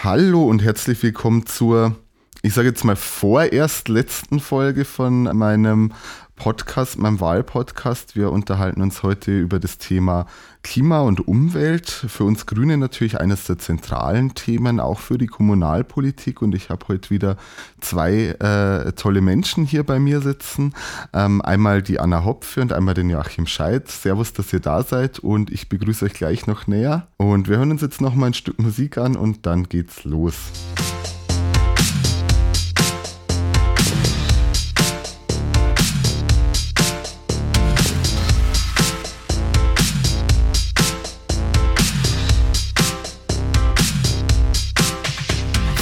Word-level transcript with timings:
Hallo 0.00 0.44
und 0.44 0.62
herzlich 0.62 1.02
willkommen 1.02 1.44
zur, 1.46 1.96
ich 2.42 2.54
sage 2.54 2.68
jetzt 2.68 2.84
mal 2.84 2.96
vorerst 2.96 3.88
letzten 3.88 4.38
Folge 4.40 4.84
von 4.84 5.24
meinem 5.36 5.92
Podcast, 6.36 6.98
meinem 6.98 7.20
Wahlpodcast. 7.20 8.14
Wir 8.14 8.30
unterhalten 8.30 8.80
uns 8.80 9.02
heute 9.02 9.36
über 9.36 9.58
das 9.58 9.78
Thema 9.78 10.26
Klima 10.62 11.00
und 11.00 11.26
Umwelt. 11.26 11.90
Für 11.90 12.22
uns 12.22 12.46
Grüne 12.46 12.76
natürlich 12.76 13.20
eines 13.20 13.44
der 13.46 13.58
zentralen 13.58 14.34
Themen, 14.34 14.78
auch 14.78 15.00
für 15.00 15.18
die 15.18 15.26
Kommunalpolitik. 15.26 16.40
Und 16.40 16.54
ich 16.54 16.70
habe 16.70 16.86
heute 16.86 17.10
wieder 17.10 17.36
zwei 17.80 18.36
äh, 18.38 18.92
tolle 18.92 19.20
Menschen 19.20 19.64
hier 19.64 19.82
bei 19.82 19.98
mir 19.98 20.20
sitzen. 20.20 20.74
Ähm, 21.12 21.42
einmal 21.42 21.82
die 21.82 21.98
Anna 21.98 22.24
Hopfe 22.24 22.60
und 22.60 22.72
einmal 22.72 22.94
den 22.94 23.10
Joachim 23.10 23.46
Scheid. 23.46 23.88
Servus, 23.88 24.32
dass 24.32 24.52
ihr 24.52 24.60
da 24.60 24.84
seid 24.84 25.18
und 25.18 25.50
ich 25.50 25.68
begrüße 25.68 26.04
euch 26.04 26.14
gleich 26.14 26.46
noch 26.46 26.68
näher. 26.68 27.08
Und 27.16 27.48
wir 27.48 27.58
hören 27.58 27.72
uns 27.72 27.82
jetzt 27.82 28.00
noch 28.00 28.14
mal 28.14 28.26
ein 28.26 28.34
Stück 28.34 28.60
Musik 28.60 28.96
an 28.96 29.16
und 29.16 29.44
dann 29.44 29.64
geht's 29.68 30.04
los. 30.04 30.36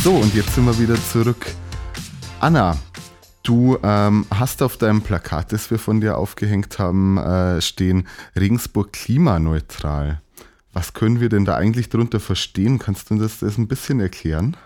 So, 0.06 0.14
und 0.14 0.36
jetzt 0.36 0.54
sind 0.54 0.64
wir 0.66 0.78
wieder 0.78 0.94
zurück. 0.94 1.46
Anna, 2.38 2.76
du 3.42 3.76
ähm, 3.82 4.24
hast 4.30 4.62
auf 4.62 4.76
deinem 4.76 5.02
Plakat, 5.02 5.50
das 5.50 5.68
wir 5.72 5.80
von 5.80 6.00
dir 6.00 6.16
aufgehängt 6.16 6.78
haben, 6.78 7.18
äh, 7.18 7.60
stehen 7.60 8.06
Regensburg 8.38 8.92
klimaneutral. 8.92 10.22
Was 10.72 10.92
können 10.92 11.18
wir 11.18 11.28
denn 11.28 11.44
da 11.44 11.56
eigentlich 11.56 11.88
darunter 11.88 12.20
verstehen? 12.20 12.78
Kannst 12.78 13.10
du 13.10 13.16
das, 13.18 13.40
das 13.40 13.58
ein 13.58 13.66
bisschen 13.66 13.98
erklären? 13.98 14.56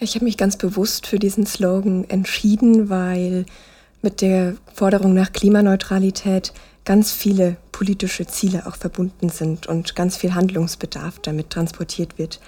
Ich 0.00 0.14
habe 0.14 0.24
mich 0.24 0.38
ganz 0.38 0.56
bewusst 0.56 1.06
für 1.06 1.18
diesen 1.18 1.44
Slogan 1.44 2.08
entschieden, 2.08 2.88
weil 2.88 3.44
mit 4.00 4.22
der 4.22 4.56
Forderung 4.72 5.12
nach 5.12 5.32
Klimaneutralität 5.32 6.54
ganz 6.86 7.12
viele 7.12 7.58
politische 7.72 8.26
Ziele 8.26 8.66
auch 8.66 8.76
verbunden 8.76 9.28
sind 9.28 9.66
und 9.66 9.94
ganz 9.94 10.16
viel 10.16 10.34
Handlungsbedarf 10.34 11.18
damit 11.18 11.50
transportiert 11.50 12.16
wird. 12.16 12.40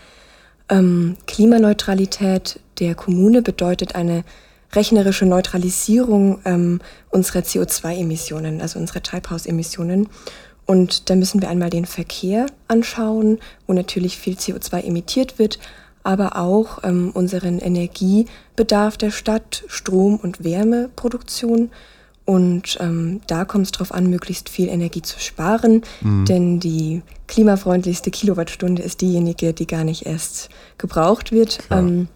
Ähm, 0.70 1.16
Klimaneutralität 1.26 2.60
der 2.78 2.94
Kommune 2.94 3.42
bedeutet 3.42 3.94
eine 3.94 4.24
rechnerische 4.72 5.26
Neutralisierung 5.26 6.40
ähm, 6.44 6.80
unserer 7.10 7.40
CO2-Emissionen, 7.40 8.60
also 8.60 8.78
unserer 8.78 9.02
Treibhausemissionen. 9.02 10.08
Und 10.64 11.10
da 11.10 11.16
müssen 11.16 11.42
wir 11.42 11.50
einmal 11.50 11.70
den 11.70 11.86
Verkehr 11.86 12.46
anschauen, 12.68 13.38
wo 13.66 13.72
natürlich 13.72 14.16
viel 14.16 14.34
CO2 14.34 14.84
emittiert 14.84 15.40
wird, 15.40 15.58
aber 16.04 16.36
auch 16.36 16.84
ähm, 16.84 17.10
unseren 17.12 17.58
Energiebedarf 17.58 18.96
der 18.96 19.10
Stadt, 19.10 19.64
Strom- 19.66 20.16
und 20.16 20.44
Wärmeproduktion 20.44 21.70
und 22.30 22.76
ähm, 22.78 23.20
da 23.26 23.44
kommt 23.44 23.64
es 23.64 23.72
darauf 23.72 23.92
an, 23.92 24.08
möglichst 24.08 24.50
viel 24.50 24.68
Energie 24.68 25.02
zu 25.02 25.18
sparen, 25.18 25.82
mhm. 26.00 26.26
denn 26.26 26.60
die 26.60 27.02
klimafreundlichste 27.26 28.12
Kilowattstunde 28.12 28.82
ist 28.84 29.00
diejenige, 29.00 29.52
die 29.52 29.66
gar 29.66 29.82
nicht 29.82 30.06
erst 30.06 30.48
gebraucht 30.78 31.32
wird. 31.32 31.58
Ähm, 31.70 32.06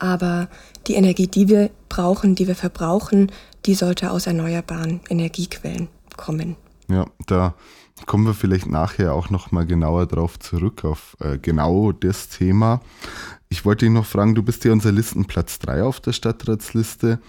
aber 0.00 0.48
die 0.88 0.94
Energie, 0.94 1.28
die 1.28 1.48
wir 1.48 1.70
brauchen, 1.88 2.34
die 2.34 2.48
wir 2.48 2.56
verbrauchen, 2.56 3.30
die 3.64 3.76
sollte 3.76 4.10
aus 4.10 4.26
erneuerbaren 4.26 5.02
Energiequellen 5.08 5.86
kommen. 6.16 6.56
Ja, 6.88 7.06
da 7.28 7.54
kommen 8.06 8.26
wir 8.26 8.34
vielleicht 8.34 8.66
nachher 8.66 9.14
auch 9.14 9.30
noch 9.30 9.52
mal 9.52 9.66
genauer 9.66 10.06
drauf 10.06 10.36
zurück 10.40 10.84
auf 10.84 11.16
äh, 11.20 11.38
genau 11.38 11.92
das 11.92 12.28
Thema. 12.28 12.80
Ich 13.48 13.64
wollte 13.64 13.84
dich 13.84 13.94
noch 13.94 14.06
fragen, 14.06 14.34
du 14.34 14.42
bist 14.42 14.64
ja 14.64 14.72
unser 14.72 14.90
Listenplatz 14.90 15.60
3 15.60 15.84
auf 15.84 16.00
der 16.00 16.12
Stadtratsliste 16.12 17.20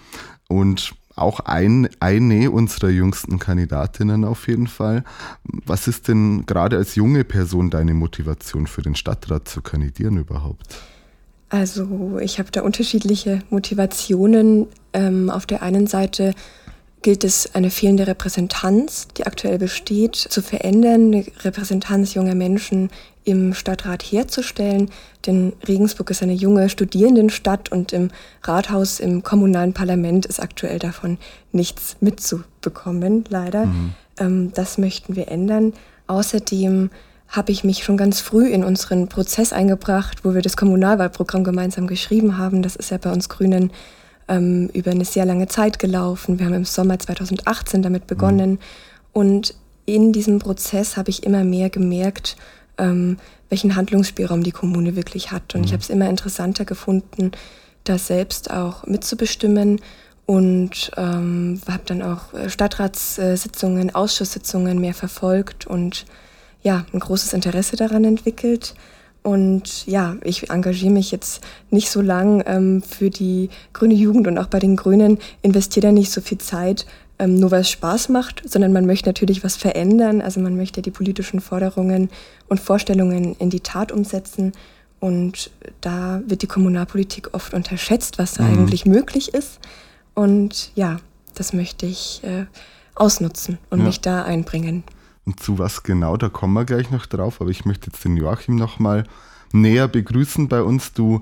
und 0.48 0.92
auch 1.16 1.40
ein, 1.40 1.88
eine 1.98 2.50
unserer 2.50 2.90
jüngsten 2.90 3.38
Kandidatinnen 3.38 4.24
auf 4.24 4.46
jeden 4.48 4.66
Fall. 4.66 5.02
Was 5.44 5.88
ist 5.88 6.08
denn 6.08 6.46
gerade 6.46 6.76
als 6.76 6.94
junge 6.94 7.24
Person 7.24 7.70
deine 7.70 7.94
Motivation 7.94 8.66
für 8.66 8.82
den 8.82 8.94
Stadtrat 8.94 9.48
zu 9.48 9.62
kandidieren 9.62 10.18
überhaupt? 10.18 10.76
Also 11.48 12.18
ich 12.20 12.38
habe 12.38 12.50
da 12.50 12.62
unterschiedliche 12.62 13.40
Motivationen. 13.50 14.66
Ähm, 14.92 15.30
auf 15.30 15.46
der 15.46 15.62
einen 15.62 15.86
Seite 15.86 16.34
gilt 17.02 17.24
es, 17.24 17.54
eine 17.54 17.70
fehlende 17.70 18.06
Repräsentanz, 18.06 19.08
die 19.16 19.26
aktuell 19.26 19.58
besteht, 19.58 20.16
zu 20.16 20.42
verändern, 20.42 21.14
eine 21.14 21.24
Repräsentanz 21.44 22.14
junger 22.14 22.34
Menschen 22.34 22.90
im 23.26 23.52
Stadtrat 23.54 24.02
herzustellen. 24.02 24.88
Denn 25.26 25.52
Regensburg 25.66 26.10
ist 26.10 26.22
eine 26.22 26.32
junge 26.32 26.68
Studierendenstadt 26.70 27.70
und 27.70 27.92
im 27.92 28.10
Rathaus, 28.42 29.00
im 29.00 29.22
kommunalen 29.22 29.74
Parlament 29.74 30.24
ist 30.24 30.40
aktuell 30.40 30.78
davon 30.78 31.18
nichts 31.52 31.96
mitzubekommen, 32.00 33.24
leider. 33.28 33.66
Mhm. 33.66 33.94
Ähm, 34.18 34.52
das 34.54 34.78
möchten 34.78 35.16
wir 35.16 35.28
ändern. 35.28 35.74
Außerdem 36.06 36.90
habe 37.28 37.50
ich 37.50 37.64
mich 37.64 37.82
schon 37.82 37.96
ganz 37.96 38.20
früh 38.20 38.48
in 38.48 38.62
unseren 38.62 39.08
Prozess 39.08 39.52
eingebracht, 39.52 40.24
wo 40.24 40.34
wir 40.34 40.42
das 40.42 40.56
Kommunalwahlprogramm 40.56 41.42
gemeinsam 41.42 41.88
geschrieben 41.88 42.38
haben. 42.38 42.62
Das 42.62 42.76
ist 42.76 42.92
ja 42.92 42.98
bei 42.98 43.12
uns 43.12 43.28
Grünen 43.28 43.72
ähm, 44.28 44.70
über 44.72 44.92
eine 44.92 45.04
sehr 45.04 45.24
lange 45.24 45.48
Zeit 45.48 45.80
gelaufen. 45.80 46.38
Wir 46.38 46.46
haben 46.46 46.54
im 46.54 46.64
Sommer 46.64 46.96
2018 46.96 47.82
damit 47.82 48.06
begonnen. 48.06 48.50
Mhm. 48.50 48.58
Und 49.12 49.54
in 49.84 50.12
diesem 50.12 50.38
Prozess 50.38 50.96
habe 50.96 51.10
ich 51.10 51.24
immer 51.24 51.42
mehr 51.42 51.70
gemerkt, 51.70 52.36
ähm, 52.78 53.18
welchen 53.48 53.76
Handlungsspielraum 53.76 54.42
die 54.42 54.52
Kommune 54.52 54.96
wirklich 54.96 55.30
hat. 55.30 55.54
Und 55.54 55.60
mhm. 55.60 55.66
ich 55.66 55.72
habe 55.72 55.82
es 55.82 55.90
immer 55.90 56.08
interessanter 56.08 56.64
gefunden, 56.64 57.32
da 57.84 57.98
selbst 57.98 58.50
auch 58.50 58.86
mitzubestimmen 58.86 59.80
und 60.26 60.90
ähm, 60.96 61.60
habe 61.68 61.82
dann 61.86 62.02
auch 62.02 62.34
äh, 62.34 62.50
Stadtratssitzungen, 62.50 63.94
Ausschusssitzungen 63.94 64.80
mehr 64.80 64.94
verfolgt 64.94 65.66
und 65.66 66.04
ja, 66.62 66.84
ein 66.92 66.98
großes 66.98 67.32
Interesse 67.32 67.76
daran 67.76 68.04
entwickelt. 68.04 68.74
Und 69.22 69.86
ja, 69.86 70.16
ich 70.22 70.50
engagiere 70.50 70.92
mich 70.92 71.10
jetzt 71.10 71.42
nicht 71.70 71.90
so 71.90 72.00
lang 72.00 72.42
ähm, 72.46 72.82
für 72.82 73.10
die 73.10 73.50
grüne 73.72 73.94
Jugend 73.94 74.26
und 74.26 74.38
auch 74.38 74.46
bei 74.46 74.58
den 74.58 74.76
Grünen 74.76 75.18
investiere 75.42 75.86
da 75.86 75.92
nicht 75.92 76.12
so 76.12 76.20
viel 76.20 76.38
Zeit, 76.38 76.86
ähm, 77.18 77.34
nur 77.34 77.50
weil 77.50 77.62
es 77.62 77.70
Spaß 77.70 78.08
macht, 78.10 78.42
sondern 78.48 78.72
man 78.72 78.86
möchte 78.86 79.08
natürlich 79.08 79.42
was 79.42 79.56
verändern. 79.56 80.20
Also 80.20 80.40
man 80.40 80.56
möchte 80.56 80.82
die 80.82 80.90
politischen 80.90 81.40
Forderungen 81.40 82.10
und 82.48 82.60
Vorstellungen 82.60 83.34
in 83.38 83.50
die 83.50 83.60
Tat 83.60 83.92
umsetzen. 83.92 84.52
Und 85.00 85.50
da 85.80 86.22
wird 86.26 86.42
die 86.42 86.46
Kommunalpolitik 86.46 87.34
oft 87.34 87.54
unterschätzt, 87.54 88.18
was 88.18 88.34
da 88.34 88.44
mhm. 88.44 88.58
eigentlich 88.58 88.86
möglich 88.86 89.34
ist. 89.34 89.60
Und 90.14 90.72
ja, 90.74 90.98
das 91.34 91.52
möchte 91.52 91.86
ich 91.86 92.22
äh, 92.24 92.46
ausnutzen 92.94 93.58
und 93.70 93.80
ja. 93.80 93.84
mich 93.84 94.00
da 94.00 94.24
einbringen. 94.24 94.84
Und 95.24 95.40
zu 95.40 95.58
was 95.58 95.82
genau, 95.82 96.16
da 96.16 96.28
kommen 96.28 96.54
wir 96.54 96.64
gleich 96.64 96.90
noch 96.90 97.06
drauf. 97.06 97.40
Aber 97.40 97.50
ich 97.50 97.64
möchte 97.64 97.88
jetzt 97.90 98.04
den 98.04 98.16
Joachim 98.16 98.56
nochmal 98.56 99.04
näher 99.52 99.88
begrüßen 99.88 100.48
bei 100.48 100.62
uns. 100.62 100.92
Du 100.92 101.20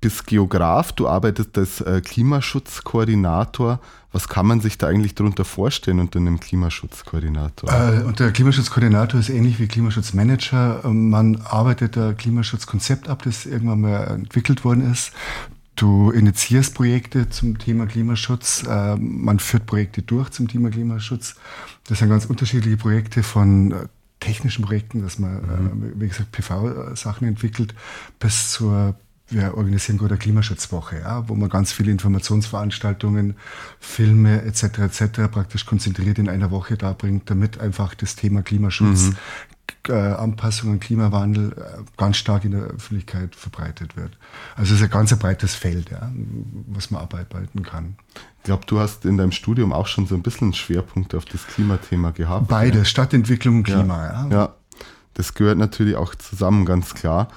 bist 0.00 0.26
Geograf, 0.26 0.92
du 0.92 1.08
arbeitest 1.08 1.56
als 1.58 1.80
äh, 1.80 2.00
Klimaschutzkoordinator. 2.00 3.80
Was 4.12 4.28
kann 4.28 4.46
man 4.46 4.60
sich 4.60 4.76
da 4.76 4.88
eigentlich 4.88 5.14
darunter 5.14 5.44
vorstellen 5.44 6.00
unter 6.00 6.18
einem 6.18 6.40
Klimaschutzkoordinator? 6.40 7.70
Äh, 7.70 8.02
und 8.02 8.18
der 8.18 8.32
Klimaschutzkoordinator 8.32 9.20
ist 9.20 9.28
ähnlich 9.28 9.60
wie 9.60 9.68
Klimaschutzmanager. 9.68 10.82
Ähm, 10.84 11.10
man 11.10 11.36
arbeitet 11.42 11.96
ein 11.96 12.16
Klimaschutzkonzept 12.16 13.08
ab, 13.08 13.22
das 13.24 13.46
irgendwann 13.46 13.82
mal 13.82 14.04
entwickelt 14.04 14.64
worden 14.64 14.90
ist. 14.90 15.12
Du 15.76 16.10
initiierst 16.10 16.74
Projekte 16.74 17.30
zum 17.30 17.58
Thema 17.58 17.86
Klimaschutz, 17.86 18.64
äh, 18.68 18.96
man 18.96 19.38
führt 19.38 19.66
Projekte 19.66 20.02
durch 20.02 20.30
zum 20.30 20.48
Thema 20.48 20.70
Klimaschutz. 20.70 21.36
Das 21.88 21.98
sind 21.98 22.08
ganz 22.08 22.26
unterschiedliche 22.26 22.76
Projekte 22.76 23.22
von 23.22 23.72
äh, 23.72 23.86
technischen 24.18 24.64
Projekten, 24.64 25.02
dass 25.02 25.18
man, 25.18 25.36
mhm. 25.36 25.92
wie 25.96 26.08
gesagt, 26.08 26.32
PV-Sachen 26.32 27.26
entwickelt, 27.26 27.74
bis 28.18 28.50
zur 28.50 28.94
wir 29.30 29.56
organisieren 29.56 29.98
gerade 29.98 30.14
eine 30.14 30.18
Klimaschutzwoche, 30.18 31.00
ja, 31.00 31.28
wo 31.28 31.34
man 31.34 31.48
ganz 31.48 31.72
viele 31.72 31.90
Informationsveranstaltungen, 31.92 33.36
Filme 33.78 34.42
etc. 34.42 34.78
etc. 34.78 35.02
praktisch 35.30 35.66
konzentriert 35.66 36.18
in 36.18 36.28
einer 36.28 36.50
Woche 36.50 36.76
darbringt, 36.76 37.30
damit 37.30 37.60
einfach 37.60 37.94
das 37.94 38.16
Thema 38.16 38.42
Klimaschutz, 38.42 39.10
mhm. 39.10 39.16
äh, 39.88 39.92
Anpassung 39.92 40.72
an 40.72 40.80
Klimawandel 40.80 41.52
äh, 41.52 41.82
ganz 41.96 42.16
stark 42.16 42.44
in 42.44 42.52
der 42.52 42.62
Öffentlichkeit 42.62 43.36
verbreitet 43.36 43.96
wird. 43.96 44.18
Also 44.56 44.74
es 44.74 44.80
ist 44.80 44.84
ein 44.84 44.90
ganz 44.90 45.16
breites 45.16 45.54
Feld, 45.54 45.90
ja, 45.90 46.10
was 46.66 46.90
man 46.90 47.02
abarbeiten 47.02 47.62
kann. 47.62 47.96
Ich 48.38 48.44
glaube, 48.44 48.64
du 48.66 48.80
hast 48.80 49.04
in 49.04 49.16
deinem 49.16 49.32
Studium 49.32 49.72
auch 49.72 49.86
schon 49.86 50.06
so 50.06 50.14
ein 50.14 50.22
bisschen 50.22 50.46
einen 50.46 50.54
Schwerpunkt 50.54 51.14
auf 51.14 51.24
das 51.24 51.46
Klimathema 51.46 52.10
gehabt. 52.10 52.48
Beides, 52.48 52.78
ja. 52.78 52.84
Stadtentwicklung 52.86 53.58
und 53.58 53.62
Klima. 53.64 54.06
Ja, 54.06 54.28
ja. 54.28 54.28
ja, 54.30 54.54
das 55.14 55.34
gehört 55.34 55.58
natürlich 55.58 55.94
auch 55.94 56.14
zusammen, 56.14 56.64
ganz 56.64 56.94
klar. 56.94 57.28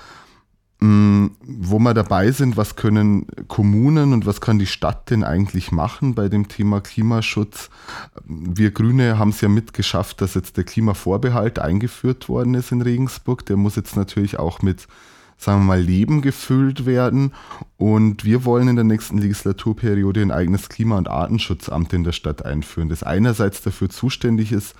Mm, 0.83 1.27
wo 1.45 1.79
wir 1.79 1.93
dabei 1.93 2.31
sind, 2.31 2.57
was 2.57 2.75
können 2.75 3.25
Kommunen 3.47 4.11
und 4.11 4.25
was 4.25 4.41
kann 4.41 4.59
die 4.59 4.65
Stadt 4.65 5.09
denn 5.09 5.23
eigentlich 5.23 5.71
machen 5.71 6.13
bei 6.13 6.27
dem 6.27 6.49
Thema 6.49 6.81
Klimaschutz? 6.81 7.69
Wir 8.25 8.71
Grüne 8.71 9.17
haben 9.17 9.29
es 9.29 9.39
ja 9.39 9.47
mitgeschafft, 9.47 10.19
dass 10.19 10.33
jetzt 10.33 10.57
der 10.57 10.65
Klimavorbehalt 10.65 11.57
eingeführt 11.57 12.27
worden 12.27 12.53
ist 12.53 12.73
in 12.73 12.81
Regensburg. 12.81 13.45
Der 13.45 13.55
muss 13.55 13.77
jetzt 13.77 13.95
natürlich 13.95 14.39
auch 14.39 14.61
mit 14.61 14.87
sagen 15.37 15.61
wir 15.61 15.67
mal, 15.67 15.81
Leben 15.81 16.21
gefüllt 16.21 16.85
werden. 16.85 17.31
Und 17.77 18.25
wir 18.25 18.43
wollen 18.43 18.67
in 18.67 18.75
der 18.75 18.83
nächsten 18.83 19.17
Legislaturperiode 19.19 20.21
ein 20.21 20.31
eigenes 20.31 20.67
Klima- 20.67 20.97
und 20.97 21.09
Artenschutzamt 21.09 21.93
in 21.93 22.03
der 22.03 22.11
Stadt 22.11 22.43
einführen, 22.45 22.89
das 22.89 23.03
einerseits 23.03 23.61
dafür 23.61 23.89
zuständig 23.89 24.51
ist, 24.51 24.75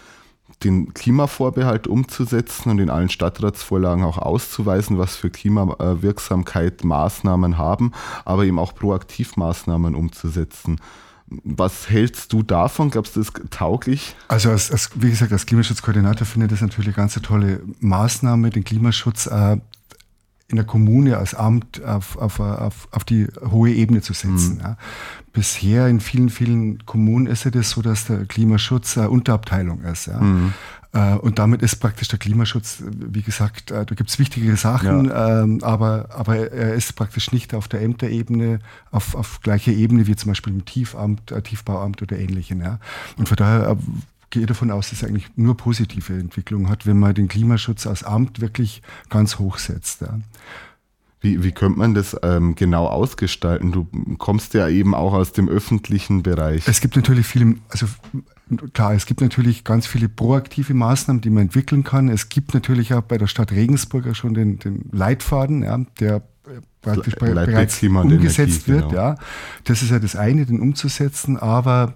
den 0.63 0.93
Klimavorbehalt 0.93 1.87
umzusetzen 1.87 2.69
und 2.69 2.79
in 2.79 2.89
allen 2.89 3.09
Stadtratsvorlagen 3.09 4.03
auch 4.03 4.17
auszuweisen, 4.17 4.97
was 4.97 5.15
für 5.15 5.29
Klimawirksamkeit 5.29 6.83
Maßnahmen 6.83 7.57
haben, 7.57 7.91
aber 8.25 8.45
eben 8.45 8.59
auch 8.59 8.75
proaktiv 8.75 9.35
Maßnahmen 9.37 9.95
umzusetzen. 9.95 10.79
Was 11.27 11.89
hältst 11.89 12.33
du 12.33 12.43
davon? 12.43 12.91
Glaubst 12.91 13.15
du, 13.15 13.21
das 13.21 13.29
ist 13.29 13.51
tauglich? 13.51 14.15
Also, 14.27 14.49
als, 14.49 14.71
als, 14.71 14.89
wie 14.95 15.09
gesagt, 15.09 15.31
als 15.31 15.45
Klimaschutzkoordinator 15.45 16.27
finde 16.27 16.45
ich 16.45 16.51
das 16.51 16.61
natürlich 16.61 16.87
eine 16.89 16.95
ganz 16.95 17.15
tolle 17.15 17.61
Maßnahme, 17.79 18.49
den 18.49 18.63
Klimaschutz 18.63 19.27
äh, 19.27 19.57
in 20.47 20.57
der 20.57 20.65
Kommune 20.65 21.17
als 21.17 21.33
Amt 21.33 21.83
auf, 21.83 22.17
auf, 22.17 22.39
auf, 22.39 22.87
auf 22.91 23.03
die 23.03 23.27
hohe 23.49 23.71
Ebene 23.71 24.01
zu 24.01 24.13
setzen. 24.13 24.55
Mhm. 24.55 24.61
Ja. 24.61 24.77
Bisher 25.31 25.87
in 25.87 25.99
vielen, 25.99 26.29
vielen 26.29 26.85
Kommunen 26.85 27.27
ist 27.27 27.45
es 27.45 27.69
so, 27.71 27.81
dass 27.81 28.05
der 28.05 28.25
Klimaschutz 28.25 28.97
eine 28.97 29.09
Unterabteilung 29.09 29.81
ist. 29.81 30.07
Ja. 30.07 30.19
Mhm. 30.19 30.53
Äh, 30.93 31.15
und 31.15 31.39
damit 31.39 31.61
ist 31.63 31.77
praktisch 31.77 32.07
der 32.07 32.19
Klimaschutz, 32.19 32.83
wie 32.87 33.23
gesagt, 33.23 33.71
äh, 33.71 33.85
da 33.85 33.95
gibt 33.95 34.09
es 34.09 34.19
wichtigere 34.19 34.55
Sachen, 34.57 35.05
ja. 35.05 35.41
ähm, 35.41 35.59
aber, 35.63 36.09
aber 36.11 36.51
er 36.51 36.75
ist 36.75 36.95
praktisch 36.95 37.31
nicht 37.31 37.55
auf 37.55 37.67
der 37.67 37.81
Ämterebene, 37.81 38.59
auf, 38.91 39.15
auf 39.15 39.41
gleicher 39.41 39.71
Ebene 39.71 40.05
wie 40.05 40.15
zum 40.15 40.29
Beispiel 40.29 40.53
im 40.53 40.65
Tiefamt, 40.65 41.31
äh, 41.31 41.41
Tiefbauamt 41.41 42.01
oder 42.03 42.17
ähnlichem. 42.17 42.61
Ja. 42.61 42.79
Und 43.17 43.27
von 43.27 43.37
daher 43.37 43.75
gehe 44.33 44.47
davon 44.47 44.71
aus, 44.71 44.89
dass 44.89 45.03
es 45.03 45.07
eigentlich 45.07 45.29
nur 45.35 45.55
positive 45.55 46.13
Entwicklungen 46.13 46.67
hat, 46.67 46.87
wenn 46.87 46.97
man 46.97 47.13
den 47.13 47.27
Klimaschutz 47.27 47.85
als 47.85 48.03
Amt 48.03 48.41
wirklich 48.41 48.81
ganz 49.09 49.37
hoch 49.37 49.59
setzt. 49.59 50.01
Ja. 50.01 50.19
Wie, 51.21 51.43
wie 51.43 51.51
könnte 51.51 51.77
man 51.77 51.93
das 51.93 52.17
ähm, 52.23 52.55
genau 52.55 52.87
ausgestalten? 52.87 53.71
Du 53.71 53.87
kommst 54.17 54.55
ja 54.55 54.67
eben 54.67 54.95
auch 54.95 55.13
aus 55.13 55.33
dem 55.33 55.47
öffentlichen 55.47 56.23
Bereich. 56.23 56.67
Es 56.67 56.81
gibt 56.81 56.95
natürlich 56.95 57.27
viele, 57.27 57.55
also 57.69 57.85
klar, 58.73 58.95
es 58.95 59.05
gibt 59.05 59.21
natürlich 59.21 59.63
ganz 59.63 59.85
viele 59.85 60.09
proaktive 60.09 60.73
Maßnahmen, 60.73 61.21
die 61.21 61.29
man 61.29 61.43
entwickeln 61.43 61.83
kann. 61.83 62.09
Es 62.09 62.27
gibt 62.29 62.55
natürlich 62.55 62.93
auch 62.95 63.03
bei 63.03 63.19
der 63.19 63.27
Stadt 63.27 63.51
Regensburg 63.51 64.07
auch 64.07 64.15
schon 64.15 64.33
den, 64.33 64.57
den 64.57 64.89
Leitfaden, 64.91 65.61
ja, 65.61 65.77
der 65.99 66.23
praktisch 66.81 67.15
bereits 67.15 67.81
umgesetzt 67.83 68.67
Energie, 68.67 68.67
wird. 68.67 68.89
Genau. 68.89 68.93
Ja. 68.93 69.15
Das 69.63 69.83
ist 69.83 69.91
ja 69.91 69.99
das 69.99 70.15
eine, 70.15 70.47
den 70.47 70.59
umzusetzen, 70.59 71.37
aber 71.37 71.95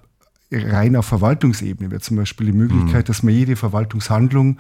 rein 0.52 0.96
auf 0.96 1.06
Verwaltungsebene 1.06 1.92
wäre 1.92 2.02
zum 2.02 2.18
Beispiel 2.18 2.48
die 2.48 2.58
Möglichkeit, 2.58 3.06
mhm. 3.06 3.08
dass 3.08 3.24
man 3.24 3.34
jede 3.34 3.56
Verwaltungshandlung 3.56 4.60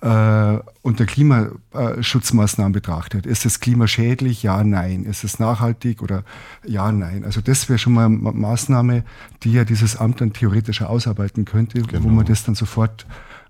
äh, 0.00 0.58
unter 0.82 1.06
Klimaschutzmaßnahmen 1.06 2.72
betrachtet. 2.72 3.26
Ist 3.26 3.44
es 3.44 3.60
klimaschädlich? 3.60 4.42
Ja, 4.42 4.62
nein. 4.62 5.04
Ist 5.04 5.24
es 5.24 5.38
nachhaltig 5.38 6.02
oder 6.02 6.24
ja, 6.64 6.92
nein? 6.92 7.24
Also 7.24 7.40
das 7.40 7.68
wäre 7.68 7.78
schon 7.78 7.94
mal 7.94 8.06
eine 8.06 8.16
Maßnahme, 8.16 9.04
die 9.42 9.52
ja 9.52 9.64
dieses 9.64 9.96
Amt 9.96 10.20
dann 10.20 10.32
theoretisch 10.32 10.82
ausarbeiten 10.82 11.44
könnte, 11.44 11.82
genau. 11.82 12.04
wo 12.04 12.08
man 12.08 12.26
das 12.26 12.44
dann 12.44 12.54
sofort 12.54 13.06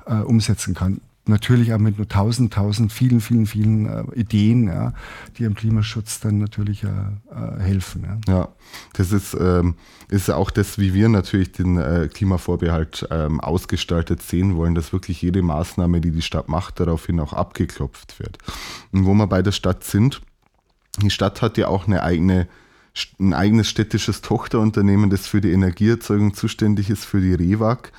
äh, 0.07 0.15
umsetzen 0.15 0.75
kann 0.75 1.01
natürlich 1.27 1.73
auch 1.73 1.79
mit 1.79 1.97
nur 1.97 2.09
tausend, 2.09 2.53
tausend, 2.53 2.93
vielen, 2.93 3.21
vielen, 3.21 3.47
vielen 3.47 3.87
äh, 3.87 4.05
Ideen, 4.15 4.69
ja, 4.69 4.93
die 5.37 5.47
am 5.47 5.55
Klimaschutz 5.55 6.21
dann 6.21 6.39
natürlich 6.39 6.85
äh, 6.85 6.89
äh, 6.89 7.61
helfen. 7.61 8.21
Ja. 8.27 8.35
ja, 8.35 8.49
das 8.93 9.13
ist, 9.13 9.35
ähm, 9.39 9.75
ist 10.09 10.31
auch 10.31 10.51
das, 10.51 10.79
wie 10.79 10.95
wir 10.95 11.09
natürlich 11.09 11.53
den 11.53 11.79
äh, 11.79 12.09
Klimavorbehalt 12.13 13.09
ähm, 13.11 13.41
ausgestaltet 13.41 14.23
sehen 14.23 14.57
wollen, 14.57 14.75
dass 14.75 14.93
wirklich 14.93 15.23
jede 15.23 15.43
Maßnahme, 15.43 16.01
die 16.01 16.11
die 16.11 16.23
Stadt 16.23 16.49
macht, 16.49 16.81
daraufhin 16.81 17.21
auch 17.21 17.33
abgeklopft 17.33 18.19
wird. 18.19 18.39
Und 18.93 19.07
wo 19.07 19.15
wir 19.15 19.27
bei 19.27 19.43
der 19.43 19.53
Stadt 19.53 19.85
sind, 19.85 20.21
die 21.03 21.11
Stadt 21.11 21.43
hat 21.43 21.59
ja 21.59 21.69
auch 21.69 21.87
eine 21.87 22.03
eigene 22.03 22.49
ein 23.19 23.35
eigenes 23.35 23.69
städtisches 23.69 24.21
Tochterunternehmen, 24.21 25.11
das 25.11 25.27
für 25.27 25.41
die 25.41 25.51
Energieerzeugung 25.51 26.35
zuständig 26.35 26.91
ist, 26.91 27.05
für 27.05 27.21
die 27.21 27.35
REWAG. 27.35 27.91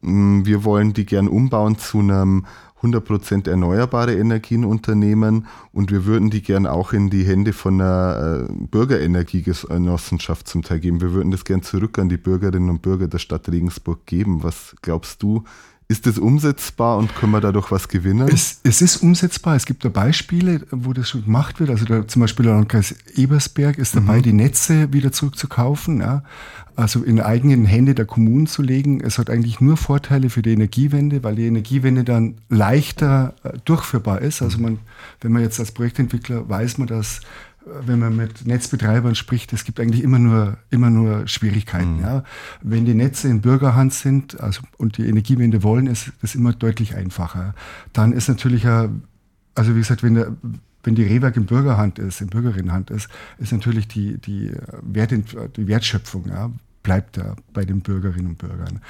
Mm, 0.00 0.46
wir 0.46 0.64
wollen 0.64 0.94
die 0.94 1.04
gern 1.04 1.28
umbauen 1.28 1.78
zu 1.78 1.98
einem 1.98 2.46
100% 2.82 3.48
erneuerbare 3.48 4.14
Energienunternehmen 4.14 5.46
und 5.72 5.90
wir 5.90 6.04
würden 6.06 6.30
die 6.30 6.42
gern 6.42 6.66
auch 6.66 6.92
in 6.92 7.10
die 7.10 7.24
Hände 7.24 7.52
von 7.52 7.80
einer 7.80 8.48
äh, 8.48 8.52
Bürgerenergiegenossenschaft 8.52 10.46
zum 10.46 10.62
Teil 10.62 10.80
geben. 10.80 11.00
Wir 11.00 11.12
würden 11.12 11.30
das 11.30 11.44
gern 11.44 11.62
zurück 11.62 11.98
an 11.98 12.08
die 12.08 12.16
Bürgerinnen 12.16 12.70
und 12.70 12.82
Bürger 12.82 13.08
der 13.08 13.18
Stadt 13.18 13.48
Regensburg 13.48 14.06
geben. 14.06 14.42
Was 14.42 14.76
glaubst 14.82 15.22
du, 15.22 15.44
ist 15.90 16.06
das 16.06 16.18
umsetzbar 16.18 16.98
und 16.98 17.14
können 17.14 17.32
wir 17.32 17.40
dadurch 17.40 17.70
was 17.70 17.88
gewinnen? 17.88 18.28
Es, 18.28 18.60
es, 18.62 18.82
ist 18.82 18.98
umsetzbar. 18.98 19.56
Es 19.56 19.64
gibt 19.64 19.86
da 19.86 19.88
Beispiele, 19.88 20.66
wo 20.70 20.92
das 20.92 21.08
schon 21.08 21.24
gemacht 21.24 21.60
wird. 21.60 21.70
Also 21.70 21.86
da, 21.86 22.06
zum 22.06 22.20
Beispiel 22.20 22.44
der 22.44 22.56
Landkreis 22.56 22.94
Ebersberg 23.14 23.78
ist 23.78 23.96
dabei, 23.96 24.18
mhm. 24.18 24.22
die 24.22 24.32
Netze 24.34 24.92
wieder 24.92 25.12
zurückzukaufen, 25.12 26.00
ja. 26.00 26.24
also 26.76 27.02
in 27.02 27.22
eigenen 27.22 27.64
Hände 27.64 27.94
der 27.94 28.04
Kommunen 28.04 28.46
zu 28.46 28.60
legen. 28.60 29.00
Es 29.00 29.16
hat 29.16 29.30
eigentlich 29.30 29.62
nur 29.62 29.78
Vorteile 29.78 30.28
für 30.28 30.42
die 30.42 30.52
Energiewende, 30.52 31.24
weil 31.24 31.36
die 31.36 31.46
Energiewende 31.46 32.04
dann 32.04 32.34
leichter 32.50 33.32
äh, 33.42 33.56
durchführbar 33.64 34.20
ist. 34.20 34.42
Also 34.42 34.58
man, 34.58 34.80
wenn 35.22 35.32
man 35.32 35.40
jetzt 35.40 35.58
als 35.58 35.72
Projektentwickler 35.72 36.46
weiß 36.50 36.76
man, 36.76 36.88
dass 36.88 37.20
wenn 37.86 37.98
man 37.98 38.16
mit 38.16 38.46
Netzbetreibern 38.46 39.14
spricht, 39.14 39.52
es 39.52 39.64
gibt 39.64 39.80
eigentlich 39.80 40.02
immer 40.02 40.18
nur, 40.18 40.58
immer 40.70 40.90
nur 40.90 41.26
Schwierigkeiten. 41.26 41.96
Mhm. 41.96 42.02
Ja. 42.02 42.24
Wenn 42.62 42.84
die 42.84 42.94
Netze 42.94 43.28
in 43.28 43.40
Bürgerhand 43.40 43.92
sind 43.92 44.40
also, 44.40 44.62
und 44.76 44.98
die 44.98 45.06
Energiewende 45.06 45.62
wollen, 45.62 45.86
ist 45.86 46.12
das 46.20 46.34
immer 46.34 46.52
deutlich 46.52 46.94
einfacher. 46.94 47.54
Dann 47.92 48.12
ist 48.12 48.28
natürlich, 48.28 48.66
also 48.66 49.74
wie 49.74 49.78
gesagt, 49.78 50.02
wenn, 50.02 50.14
der, 50.14 50.36
wenn 50.82 50.94
die 50.94 51.04
Rehwerk 51.04 51.36
in 51.36 51.46
Bürgerhand 51.46 51.98
ist, 51.98 52.20
in 52.20 52.28
Bürgerinnenhand 52.28 52.90
ist, 52.90 53.08
ist 53.38 53.52
natürlich 53.52 53.88
die, 53.88 54.18
die, 54.18 54.52
Wert, 54.82 55.12
die 55.56 55.66
Wertschöpfung 55.66 56.26
ja, 56.28 56.50
bleibt 56.88 57.18
da 57.18 57.36
bei 57.52 57.66
den 57.66 57.82
Bürgerinnen 57.82 58.28
und 58.28 58.38
Bürgern. 58.38 58.80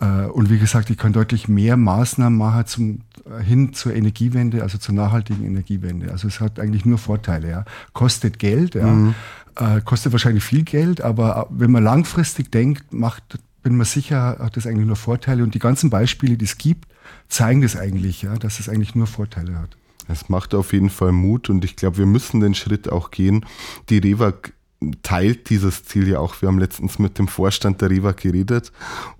Äh, 0.00 0.28
und 0.28 0.48
wie 0.48 0.58
gesagt, 0.58 0.88
ich 0.88 0.96
kann 0.96 1.12
deutlich 1.12 1.46
mehr 1.46 1.76
Maßnahmen 1.76 2.38
machen 2.38 2.66
zum, 2.66 3.00
äh, 3.26 3.42
hin 3.42 3.74
zur 3.74 3.94
Energiewende, 3.94 4.62
also 4.62 4.78
zur 4.78 4.94
nachhaltigen 4.94 5.44
Energiewende. 5.44 6.10
Also 6.10 6.26
es 6.26 6.40
hat 6.40 6.58
eigentlich 6.58 6.86
nur 6.86 6.96
Vorteile. 6.96 7.50
Ja. 7.50 7.64
Kostet 7.92 8.38
Geld, 8.38 8.76
ja. 8.76 8.86
Mhm. 8.86 9.14
Äh, 9.56 9.82
kostet 9.82 10.12
wahrscheinlich 10.12 10.42
viel 10.42 10.62
Geld, 10.62 11.02
aber 11.02 11.46
wenn 11.50 11.70
man 11.70 11.84
langfristig 11.84 12.50
denkt, 12.50 12.94
macht, 12.94 13.38
bin 13.62 13.76
mir 13.76 13.84
sicher, 13.84 14.38
hat 14.40 14.56
das 14.56 14.66
eigentlich 14.66 14.86
nur 14.86 14.96
Vorteile. 14.96 15.42
Und 15.42 15.54
die 15.54 15.58
ganzen 15.58 15.90
Beispiele, 15.90 16.38
die 16.38 16.46
es 16.46 16.56
gibt, 16.56 16.88
zeigen 17.28 17.60
das 17.60 17.76
eigentlich, 17.76 18.22
ja, 18.22 18.36
dass 18.38 18.58
es 18.58 18.70
eigentlich 18.70 18.94
nur 18.94 19.06
Vorteile 19.06 19.58
hat. 19.58 19.76
Es 20.08 20.30
macht 20.30 20.54
auf 20.54 20.72
jeden 20.72 20.88
Fall 20.88 21.12
Mut 21.12 21.50
und 21.50 21.62
ich 21.62 21.76
glaube, 21.76 21.98
wir 21.98 22.06
müssen 22.06 22.40
den 22.40 22.54
Schritt 22.54 22.90
auch 22.90 23.10
gehen. 23.10 23.44
Die 23.90 23.98
REWAG 23.98 24.54
teilt 25.02 25.50
dieses 25.50 25.84
Ziel 25.84 26.08
ja 26.08 26.18
auch. 26.18 26.40
Wir 26.40 26.48
haben 26.48 26.58
letztens 26.58 26.98
mit 26.98 27.18
dem 27.18 27.28
Vorstand 27.28 27.80
der 27.80 27.90
REWA 27.90 28.12
geredet 28.12 28.72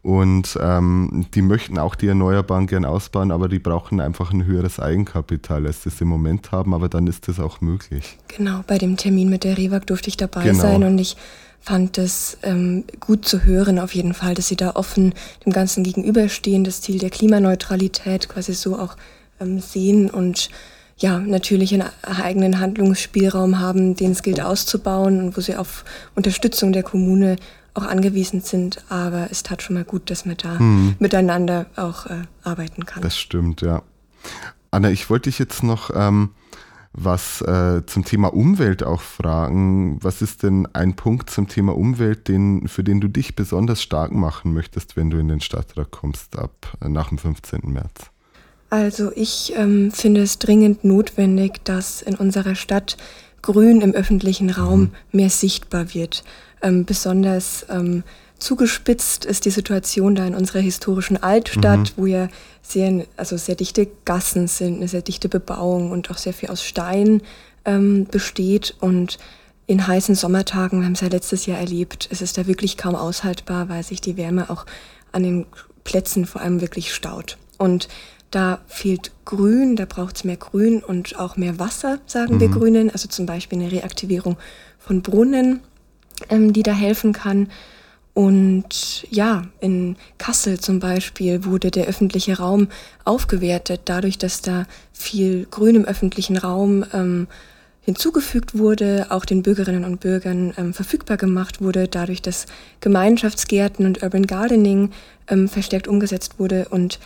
und 0.02 0.58
ähm, 0.60 1.26
die 1.34 1.42
möchten 1.42 1.78
auch 1.78 1.94
die 1.94 2.08
Erneuerbaren 2.08 2.66
gern 2.66 2.84
ausbauen, 2.84 3.30
aber 3.30 3.48
die 3.48 3.58
brauchen 3.58 4.00
einfach 4.00 4.32
ein 4.32 4.44
höheres 4.44 4.80
Eigenkapital, 4.80 5.66
als 5.66 5.82
das 5.82 6.00
im 6.00 6.08
Moment 6.08 6.52
haben, 6.52 6.74
aber 6.74 6.88
dann 6.88 7.06
ist 7.06 7.28
das 7.28 7.40
auch 7.40 7.60
möglich. 7.60 8.18
Genau, 8.28 8.62
bei 8.66 8.78
dem 8.78 8.96
Termin 8.96 9.28
mit 9.30 9.44
der 9.44 9.58
REWAG 9.58 9.86
durfte 9.86 10.08
ich 10.08 10.16
dabei 10.16 10.44
genau. 10.44 10.62
sein 10.62 10.84
und 10.84 10.98
ich 10.98 11.16
fand 11.60 11.96
es 11.96 12.36
ähm, 12.42 12.84
gut 13.00 13.24
zu 13.24 13.44
hören 13.44 13.78
auf 13.78 13.94
jeden 13.94 14.12
Fall, 14.12 14.34
dass 14.34 14.48
sie 14.48 14.56
da 14.56 14.72
offen 14.72 15.14
dem 15.46 15.52
Ganzen 15.52 15.82
gegenüberstehen, 15.82 16.62
das 16.62 16.82
Ziel 16.82 16.98
der 16.98 17.08
Klimaneutralität 17.08 18.28
quasi 18.28 18.52
so 18.52 18.78
auch 18.78 18.96
ähm, 19.40 19.60
sehen 19.60 20.10
und 20.10 20.50
ja, 20.96 21.18
natürlich 21.18 21.74
einen 21.74 21.88
eigenen 22.02 22.60
Handlungsspielraum 22.60 23.58
haben, 23.58 23.96
den 23.96 24.12
es 24.12 24.22
gilt 24.22 24.40
auszubauen 24.40 25.20
und 25.20 25.36
wo 25.36 25.40
sie 25.40 25.56
auf 25.56 25.84
Unterstützung 26.14 26.72
der 26.72 26.82
Kommune 26.82 27.36
auch 27.74 27.84
angewiesen 27.84 28.40
sind. 28.40 28.84
Aber 28.88 29.28
es 29.30 29.42
tat 29.42 29.62
schon 29.62 29.74
mal 29.74 29.84
gut, 29.84 30.10
dass 30.10 30.24
man 30.24 30.36
da 30.36 30.58
hm. 30.58 30.94
miteinander 30.98 31.66
auch 31.76 32.06
äh, 32.06 32.22
arbeiten 32.42 32.86
kann. 32.86 33.02
Das 33.02 33.18
stimmt, 33.18 33.60
ja. 33.60 33.82
Anna, 34.70 34.90
ich 34.90 35.10
wollte 35.10 35.28
dich 35.30 35.38
jetzt 35.38 35.62
noch 35.62 35.90
ähm, 35.94 36.30
was 36.92 37.40
äh, 37.42 37.84
zum 37.86 38.04
Thema 38.04 38.32
Umwelt 38.32 38.84
auch 38.84 39.00
fragen. 39.00 39.98
Was 40.00 40.22
ist 40.22 40.44
denn 40.44 40.68
ein 40.72 40.94
Punkt 40.94 41.28
zum 41.28 41.48
Thema 41.48 41.76
Umwelt, 41.76 42.28
den, 42.28 42.68
für 42.68 42.84
den 42.84 43.00
du 43.00 43.08
dich 43.08 43.34
besonders 43.34 43.82
stark 43.82 44.12
machen 44.12 44.54
möchtest, 44.54 44.96
wenn 44.96 45.10
du 45.10 45.18
in 45.18 45.26
den 45.26 45.40
Stadtrat 45.40 45.90
kommst 45.90 46.38
ab 46.38 46.76
äh, 46.80 46.88
nach 46.88 47.08
dem 47.08 47.18
15. 47.18 47.60
März? 47.64 48.13
Also 48.70 49.12
ich 49.14 49.52
ähm, 49.56 49.92
finde 49.92 50.22
es 50.22 50.38
dringend 50.38 50.84
notwendig, 50.84 51.64
dass 51.64 52.02
in 52.02 52.16
unserer 52.16 52.54
Stadt 52.54 52.96
Grün 53.42 53.82
im 53.82 53.92
öffentlichen 53.92 54.50
Raum 54.50 54.80
mhm. 54.80 54.90
mehr 55.12 55.30
sichtbar 55.30 55.94
wird. 55.94 56.24
Ähm, 56.62 56.84
besonders 56.84 57.66
ähm, 57.68 58.04
zugespitzt 58.38 59.24
ist 59.24 59.44
die 59.44 59.50
Situation 59.50 60.14
da 60.14 60.26
in 60.26 60.34
unserer 60.34 60.60
historischen 60.60 61.22
Altstadt, 61.22 61.78
mhm. 61.78 61.92
wo 61.96 62.06
ja 62.06 62.28
sehr, 62.62 63.04
also 63.16 63.36
sehr 63.36 63.54
dichte 63.54 63.86
Gassen 64.04 64.48
sind, 64.48 64.76
eine 64.76 64.88
sehr 64.88 65.02
dichte 65.02 65.28
Bebauung 65.28 65.90
und 65.90 66.10
auch 66.10 66.16
sehr 66.16 66.32
viel 66.32 66.48
aus 66.48 66.64
Stein 66.64 67.22
ähm, 67.64 68.06
besteht. 68.10 68.76
Und 68.80 69.18
in 69.66 69.86
heißen 69.86 70.14
Sommertagen, 70.14 70.80
wir 70.80 70.86
haben 70.86 70.94
es 70.94 71.00
ja 71.00 71.08
letztes 71.08 71.46
Jahr 71.46 71.58
erlebt, 71.58 72.08
es 72.10 72.22
ist 72.22 72.36
da 72.38 72.46
wirklich 72.46 72.76
kaum 72.76 72.94
aushaltbar, 72.94 73.68
weil 73.68 73.82
sich 73.82 74.00
die 74.00 74.16
Wärme 74.16 74.50
auch 74.50 74.66
an 75.12 75.22
den 75.22 75.46
Plätzen 75.84 76.26
vor 76.26 76.40
allem 76.40 76.60
wirklich 76.60 76.94
staut. 76.94 77.38
Und 77.58 77.88
Da 78.34 78.58
fehlt 78.66 79.12
Grün, 79.24 79.76
da 79.76 79.84
braucht 79.84 80.16
es 80.16 80.24
mehr 80.24 80.36
Grün 80.36 80.82
und 80.82 81.16
auch 81.20 81.36
mehr 81.36 81.60
Wasser, 81.60 82.00
sagen 82.06 82.34
mhm. 82.34 82.40
wir 82.40 82.48
Grünen. 82.48 82.90
Also 82.90 83.06
zum 83.06 83.26
Beispiel 83.26 83.60
eine 83.60 83.70
Reaktivierung 83.70 84.36
von 84.80 85.02
Brunnen, 85.02 85.60
ähm, 86.30 86.52
die 86.52 86.64
da 86.64 86.72
helfen 86.72 87.12
kann. 87.12 87.48
Und 88.12 89.06
ja, 89.08 89.42
in 89.60 89.94
Kassel 90.18 90.58
zum 90.58 90.80
Beispiel 90.80 91.44
wurde 91.44 91.70
der 91.70 91.86
öffentliche 91.86 92.38
Raum 92.38 92.66
aufgewertet, 93.04 93.82
dadurch, 93.84 94.18
dass 94.18 94.42
da 94.42 94.66
viel 94.92 95.46
Grün 95.48 95.76
im 95.76 95.84
öffentlichen 95.84 96.36
Raum 96.36 96.84
ähm, 96.92 97.28
hinzugefügt 97.82 98.58
wurde, 98.58 99.06
auch 99.10 99.26
den 99.26 99.42
Bürgerinnen 99.42 99.84
und 99.84 100.00
Bürgern 100.00 100.54
ähm, 100.56 100.74
verfügbar 100.74 101.18
gemacht 101.18 101.60
wurde, 101.60 101.86
dadurch, 101.86 102.20
dass 102.20 102.46
Gemeinschaftsgärten 102.80 103.86
und 103.86 104.02
Urban 104.02 104.26
Gardening 104.26 104.90
ähm, 105.28 105.48
verstärkt 105.48 105.86
umgesetzt 105.86 106.40
wurde. 106.40 106.66
Und 106.70 106.98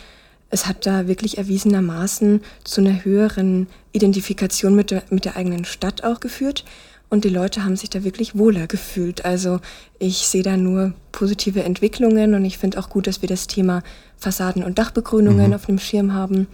es 0.49 0.65
hat 0.65 0.85
da 0.85 1.07
wirklich 1.07 1.37
erwiesenermaßen 1.37 2.41
zu 2.63 2.81
einer 2.81 3.03
höheren 3.03 3.67
Identifikation 3.91 4.75
mit 4.75 4.91
der, 4.91 5.03
mit 5.09 5.25
der 5.25 5.35
eigenen 5.35 5.65
Stadt 5.65 6.03
auch 6.03 6.19
geführt. 6.19 6.65
Und 7.09 7.23
die 7.23 7.29
Leute 7.29 7.63
haben 7.63 7.75
sich 7.75 7.89
da 7.89 8.03
wirklich 8.03 8.37
wohler 8.37 8.67
gefühlt. 8.67 9.25
Also 9.25 9.59
ich 9.97 10.27
sehe 10.27 10.43
da 10.43 10.57
nur 10.57 10.93
positive 11.11 11.63
Entwicklungen 11.63 12.35
und 12.35 12.45
ich 12.45 12.59
finde 12.59 12.79
auch 12.79 12.89
gut, 12.89 13.07
dass 13.07 13.21
wir 13.21 13.29
das 13.29 13.47
Thema 13.47 13.81
Fassaden 14.17 14.63
und 14.63 14.77
Dachbegrünungen 14.77 15.47
mhm. 15.47 15.53
auf 15.53 15.65
dem 15.65 15.79
Schirm 15.79 16.13
haben. 16.13 16.47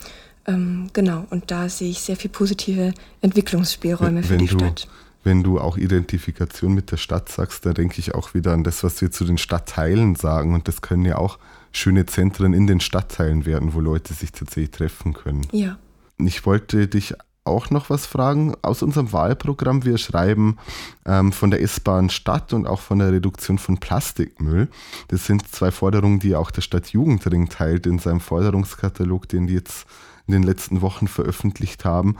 Ähm, 0.47 0.87
genau, 0.93 1.25
und 1.29 1.51
da 1.51 1.67
sehe 1.67 1.89
ich 1.89 1.99
sehr 1.99 2.15
viel 2.15 2.29
positive 2.29 2.93
Entwicklungsspielräume 3.21 4.17
wenn, 4.17 4.23
für 4.23 4.37
die 4.37 4.47
du, 4.47 4.59
Stadt. 4.59 4.87
Wenn 5.23 5.43
du 5.43 5.59
auch 5.59 5.75
Identifikation 5.75 6.73
mit 6.73 6.91
der 6.91 6.97
Stadt 6.97 7.29
sagst, 7.29 7.65
da 7.65 7.73
denke 7.73 7.99
ich 7.99 8.13
auch 8.13 8.33
wieder 8.33 8.53
an 8.53 8.63
das, 8.63 8.83
was 8.83 9.01
wir 9.01 9.11
zu 9.11 9.25
den 9.25 9.37
Stadtteilen 9.37 10.15
sagen. 10.15 10.53
Und 10.53 10.67
das 10.69 10.81
können 10.81 11.03
ja 11.03 11.17
auch 11.17 11.37
schöne 11.75 12.05
Zentren 12.05 12.53
in 12.53 12.67
den 12.67 12.79
Stadtteilen 12.79 13.45
werden, 13.45 13.73
wo 13.73 13.79
Leute 13.79 14.13
sich 14.13 14.31
tatsächlich 14.31 14.71
treffen 14.71 15.13
können. 15.13 15.45
Ja. 15.51 15.77
Ich 16.17 16.45
wollte 16.45 16.87
dich 16.87 17.13
auch 17.43 17.69
noch 17.69 17.89
was 17.89 18.07
fragen 18.07 18.55
aus 18.63 18.81
unserem 18.81 19.13
Wahlprogramm. 19.13 19.85
Wir 19.85 19.97
schreiben 19.97 20.57
ähm, 21.05 21.31
von 21.31 21.51
der 21.51 21.61
S-Bahn 21.61 22.09
Stadt 22.09 22.53
und 22.53 22.65
auch 22.65 22.79
von 22.79 22.99
der 22.99 23.11
Reduktion 23.11 23.59
von 23.59 23.77
Plastikmüll. 23.77 24.67
Das 25.09 25.25
sind 25.25 25.47
zwei 25.47 25.71
Forderungen, 25.71 26.19
die 26.19 26.35
auch 26.35 26.49
der 26.49 26.61
Stadtjugendring 26.61 27.49
teilt 27.49 27.85
in 27.85 27.99
seinem 27.99 28.19
Forderungskatalog, 28.19 29.29
den 29.29 29.45
die 29.47 29.53
jetzt 29.53 29.85
in 30.27 30.33
den 30.33 30.43
letzten 30.43 30.81
Wochen 30.81 31.07
veröffentlicht 31.07 31.85
haben. 31.85 32.17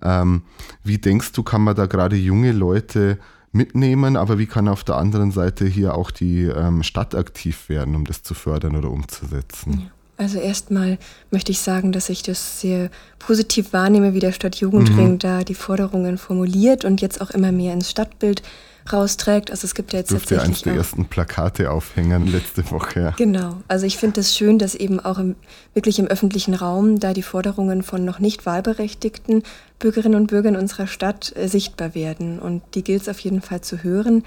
Ähm, 0.00 0.42
wie 0.84 0.98
denkst 0.98 1.32
du, 1.32 1.42
kann 1.42 1.62
man 1.62 1.74
da 1.74 1.86
gerade 1.86 2.14
junge 2.14 2.52
Leute 2.52 3.18
mitnehmen, 3.52 4.16
aber 4.16 4.38
wie 4.38 4.46
kann 4.46 4.68
auf 4.68 4.84
der 4.84 4.96
anderen 4.96 5.30
Seite 5.30 5.66
hier 5.66 5.94
auch 5.94 6.10
die 6.10 6.44
ähm, 6.44 6.82
Stadt 6.82 7.14
aktiv 7.14 7.68
werden, 7.68 7.94
um 7.96 8.04
das 8.04 8.22
zu 8.22 8.34
fördern 8.34 8.76
oder 8.76 8.90
umzusetzen? 8.90 9.80
Ja. 9.84 9.90
Also 10.18 10.40
erstmal 10.40 10.98
möchte 11.30 11.52
ich 11.52 11.60
sagen, 11.60 11.92
dass 11.92 12.08
ich 12.08 12.24
das 12.24 12.60
sehr 12.60 12.90
positiv 13.20 13.72
wahrnehme, 13.72 14.14
wie 14.14 14.20
der 14.20 14.32
Stadtjugendring 14.32 15.12
mhm. 15.12 15.18
da 15.20 15.44
die 15.44 15.54
Forderungen 15.54 16.18
formuliert 16.18 16.84
und 16.84 17.00
jetzt 17.00 17.20
auch 17.20 17.30
immer 17.30 17.52
mehr 17.52 17.72
ins 17.72 17.88
Stadtbild 17.90 18.42
rausträgt. 18.92 19.50
Also 19.50 19.64
es 19.66 19.74
gibt 19.74 19.92
ja 19.92 20.00
jetzt 20.00 20.10
Durfte 20.10 20.36
tatsächlich 20.36 20.56
eins 20.56 20.62
der 20.64 20.74
ersten 20.74 21.04
Plakate 21.06 21.70
aufhängen 21.70 22.26
letzte 22.26 22.70
Woche. 22.70 23.00
Ja. 23.00 23.10
Genau. 23.12 23.56
Also 23.68 23.86
ich 23.86 23.96
finde 23.96 24.20
es 24.20 24.28
das 24.28 24.36
schön, 24.36 24.58
dass 24.58 24.74
eben 24.74 25.00
auch 25.00 25.18
im, 25.18 25.36
wirklich 25.74 25.98
im 25.98 26.06
öffentlichen 26.06 26.54
Raum 26.54 26.98
da 26.98 27.12
die 27.12 27.22
Forderungen 27.22 27.82
von 27.82 28.04
noch 28.04 28.18
nicht 28.18 28.46
wahlberechtigten 28.46 29.42
Bürgerinnen 29.78 30.14
und 30.14 30.28
Bürgern 30.28 30.56
unserer 30.56 30.86
Stadt 30.86 31.34
äh, 31.36 31.48
sichtbar 31.48 31.94
werden. 31.94 32.38
Und 32.38 32.62
die 32.74 32.84
gilt 32.84 33.02
es 33.02 33.08
auf 33.08 33.20
jeden 33.20 33.42
Fall 33.42 33.60
zu 33.60 33.82
hören. 33.82 34.24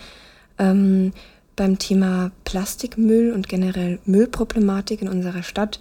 Ähm, 0.57 1.13
beim 1.55 1.77
Thema 1.77 2.31
Plastikmüll 2.43 3.33
und 3.33 3.47
generell 3.47 3.99
Müllproblematik 4.05 5.01
in 5.01 5.09
unserer 5.09 5.43
Stadt 5.43 5.79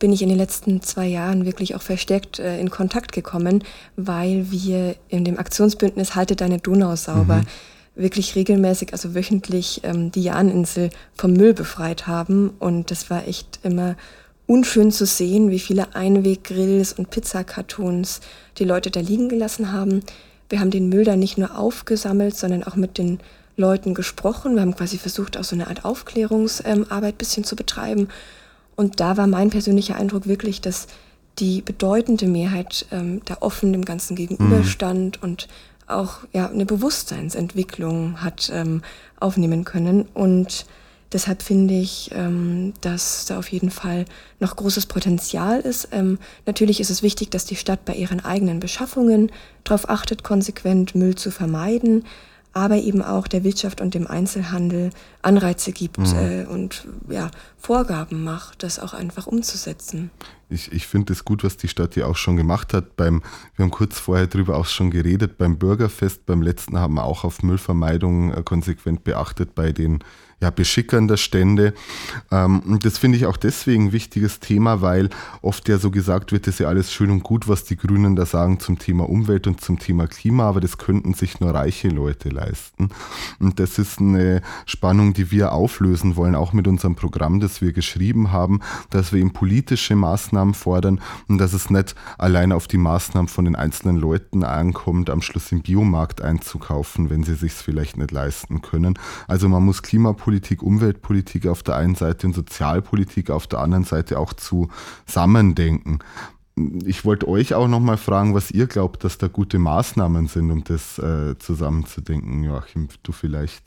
bin 0.00 0.12
ich 0.12 0.22
in 0.22 0.28
den 0.28 0.38
letzten 0.38 0.82
zwei 0.82 1.06
Jahren 1.06 1.44
wirklich 1.44 1.76
auch 1.76 1.82
verstärkt 1.82 2.40
äh, 2.40 2.58
in 2.58 2.70
Kontakt 2.70 3.12
gekommen, 3.12 3.62
weil 3.96 4.50
wir 4.50 4.96
in 5.08 5.24
dem 5.24 5.38
Aktionsbündnis 5.38 6.16
Halte 6.16 6.34
deine 6.34 6.58
Donau 6.58 6.96
sauber 6.96 7.36
mhm. 7.36 7.46
Wirklich 7.94 8.34
regelmäßig, 8.34 8.92
also 8.92 9.14
wöchentlich, 9.14 9.80
ähm, 9.84 10.10
die 10.12 10.22
Jahninsel 10.22 10.90
vom 11.14 11.32
Müll 11.32 11.54
befreit 11.54 12.06
haben. 12.06 12.50
Und 12.58 12.90
das 12.90 13.10
war 13.10 13.26
echt 13.26 13.60
immer 13.62 13.96
unschön 14.46 14.90
zu 14.90 15.06
sehen, 15.06 15.50
wie 15.50 15.60
viele 15.60 15.94
Einweggrills 15.94 16.92
und 16.92 17.10
Pizzakartons 17.10 18.20
die 18.58 18.64
Leute 18.64 18.90
da 18.90 19.00
liegen 19.00 19.28
gelassen 19.28 19.72
haben. 19.72 20.02
Wir 20.48 20.60
haben 20.60 20.70
den 20.70 20.88
Müll 20.88 21.04
da 21.04 21.14
nicht 21.14 21.38
nur 21.38 21.56
aufgesammelt, 21.56 22.36
sondern 22.36 22.64
auch 22.64 22.74
mit 22.74 22.98
den 22.98 23.20
Leuten 23.56 23.94
gesprochen. 23.94 24.54
Wir 24.54 24.62
haben 24.62 24.74
quasi 24.74 24.98
versucht, 24.98 25.36
auch 25.36 25.44
so 25.44 25.54
eine 25.54 25.68
Art 25.68 25.84
Aufklärungsarbeit 25.84 27.14
ein 27.14 27.18
bisschen 27.18 27.44
zu 27.44 27.54
betreiben. 27.54 28.08
Und 28.74 28.98
da 28.98 29.16
war 29.16 29.26
mein 29.26 29.50
persönlicher 29.50 29.96
Eindruck 29.96 30.26
wirklich, 30.26 30.60
dass 30.60 30.88
die 31.38 31.62
bedeutende 31.62 32.26
Mehrheit 32.26 32.86
ähm, 32.90 33.22
da 33.24 33.38
offen 33.40 33.72
dem 33.72 33.84
Ganzen 33.84 34.16
gegenüberstand 34.16 35.22
mhm. 35.22 35.28
und 35.28 35.48
auch 35.90 36.18
ja, 36.32 36.48
eine 36.48 36.66
Bewusstseinsentwicklung 36.66 38.22
hat 38.22 38.50
ähm, 38.52 38.82
aufnehmen 39.18 39.64
können. 39.64 40.08
Und 40.14 40.66
deshalb 41.12 41.42
finde 41.42 41.74
ich, 41.74 42.10
ähm, 42.14 42.72
dass 42.80 43.26
da 43.26 43.38
auf 43.38 43.48
jeden 43.48 43.70
Fall 43.70 44.04
noch 44.38 44.56
großes 44.56 44.86
Potenzial 44.86 45.60
ist. 45.60 45.88
Ähm, 45.92 46.18
natürlich 46.46 46.80
ist 46.80 46.90
es 46.90 47.02
wichtig, 47.02 47.30
dass 47.30 47.44
die 47.44 47.56
Stadt 47.56 47.84
bei 47.84 47.94
ihren 47.94 48.24
eigenen 48.24 48.60
Beschaffungen 48.60 49.30
darauf 49.64 49.88
achtet, 49.88 50.24
konsequent 50.24 50.94
Müll 50.94 51.14
zu 51.14 51.30
vermeiden 51.30 52.04
aber 52.52 52.76
eben 52.76 53.02
auch 53.02 53.28
der 53.28 53.44
Wirtschaft 53.44 53.80
und 53.80 53.94
dem 53.94 54.06
Einzelhandel 54.06 54.90
Anreize 55.22 55.72
gibt 55.72 55.98
mhm. 55.98 56.16
äh, 56.16 56.44
und 56.46 56.86
ja, 57.08 57.30
Vorgaben 57.56 58.24
macht, 58.24 58.62
das 58.62 58.78
auch 58.78 58.92
einfach 58.94 59.26
umzusetzen. 59.26 60.10
Ich, 60.48 60.72
ich 60.72 60.86
finde 60.86 61.12
es 61.12 61.24
gut, 61.24 61.44
was 61.44 61.56
die 61.56 61.68
Stadt 61.68 61.94
hier 61.94 62.08
auch 62.08 62.16
schon 62.16 62.36
gemacht 62.36 62.74
hat. 62.74 62.96
Beim, 62.96 63.22
wir 63.54 63.64
haben 63.64 63.70
kurz 63.70 63.98
vorher 63.98 64.26
darüber 64.26 64.56
auch 64.56 64.66
schon 64.66 64.90
geredet, 64.90 65.38
beim 65.38 65.58
Bürgerfest, 65.58 66.26
beim 66.26 66.42
letzten 66.42 66.78
haben 66.78 66.94
wir 66.94 67.04
auch 67.04 67.22
auf 67.22 67.42
Müllvermeidung 67.42 68.32
äh, 68.34 68.42
konsequent 68.42 69.04
beachtet 69.04 69.54
bei 69.54 69.72
den 69.72 70.02
ja, 70.40 70.50
Beschickern 70.50 71.10
Stände. 71.16 71.74
Ähm, 72.30 72.60
und 72.60 72.84
das 72.84 72.98
finde 72.98 73.16
ich 73.18 73.26
auch 73.26 73.36
deswegen 73.36 73.86
ein 73.86 73.92
wichtiges 73.92 74.40
Thema, 74.40 74.80
weil 74.80 75.10
oft 75.42 75.68
ja 75.68 75.78
so 75.78 75.90
gesagt 75.90 76.32
wird, 76.32 76.46
das 76.46 76.54
ist 76.54 76.60
ja 76.60 76.68
alles 76.68 76.92
schön 76.92 77.10
und 77.10 77.22
gut, 77.22 77.48
was 77.48 77.64
die 77.64 77.76
Grünen 77.76 78.16
da 78.16 78.26
sagen 78.26 78.60
zum 78.60 78.78
Thema 78.78 79.08
Umwelt 79.08 79.46
und 79.46 79.60
zum 79.60 79.78
Thema 79.78 80.06
Klima, 80.06 80.48
aber 80.48 80.60
das 80.60 80.78
könnten 80.78 81.14
sich 81.14 81.40
nur 81.40 81.54
reiche 81.54 81.88
Leute 81.88 82.28
leisten. 82.28 82.90
Und 83.38 83.60
das 83.60 83.78
ist 83.78 84.00
eine 84.00 84.42
Spannung, 84.66 85.12
die 85.12 85.30
wir 85.30 85.52
auflösen 85.52 86.16
wollen, 86.16 86.34
auch 86.34 86.52
mit 86.52 86.66
unserem 86.66 86.94
Programm, 86.94 87.40
das 87.40 87.60
wir 87.60 87.72
geschrieben 87.72 88.32
haben, 88.32 88.60
dass 88.90 89.12
wir 89.12 89.20
eben 89.20 89.32
politische 89.32 89.96
Maßnahmen 89.96 90.54
fordern 90.54 91.00
und 91.28 91.38
dass 91.38 91.52
es 91.52 91.70
nicht 91.70 91.94
allein 92.18 92.52
auf 92.52 92.66
die 92.66 92.78
Maßnahmen 92.78 93.28
von 93.28 93.44
den 93.44 93.56
einzelnen 93.56 93.96
Leuten 93.96 94.44
ankommt, 94.44 95.10
am 95.10 95.22
Schluss 95.22 95.52
im 95.52 95.62
Biomarkt 95.62 96.22
einzukaufen, 96.22 97.10
wenn 97.10 97.24
sie 97.24 97.34
sich 97.34 97.52
vielleicht 97.52 97.96
nicht 97.96 98.10
leisten 98.10 98.62
können. 98.62 98.98
Also 99.28 99.48
man 99.48 99.64
muss 99.64 99.82
Klimapolitik 99.82 100.29
Klimapolitik, 100.30 100.62
Umweltpolitik 100.62 101.46
auf 101.48 101.62
der 101.62 101.76
einen 101.76 101.96
Seite 101.96 102.26
und 102.26 102.34
Sozialpolitik 102.34 103.30
auf 103.30 103.48
der 103.48 103.58
anderen 103.58 103.84
Seite 103.84 104.18
auch 104.18 104.32
zusammendenken. 104.32 105.98
Ich 106.84 107.04
wollte 107.04 107.26
euch 107.26 107.54
auch 107.54 107.66
nochmal 107.66 107.96
fragen, 107.96 108.34
was 108.34 108.50
ihr 108.50 108.66
glaubt, 108.66 109.02
dass 109.02 109.18
da 109.18 109.26
gute 109.26 109.58
Maßnahmen 109.58 110.28
sind, 110.28 110.50
um 110.50 110.62
das 110.62 110.98
äh, 110.98 111.36
zusammenzudenken. 111.38 112.44
Joachim, 112.44 112.88
du 113.02 113.12
vielleicht. 113.12 113.64